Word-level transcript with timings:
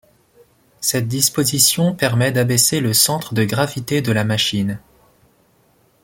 Cette 0.79 1.07
disposition 1.07 1.93
permet 1.93 2.31
d'abaisser 2.31 2.79
le 2.79 2.91
centre 2.91 3.35
de 3.35 3.43
gravité 3.43 4.01
de 4.01 4.11
la 4.11 4.23
machine. 4.23 4.79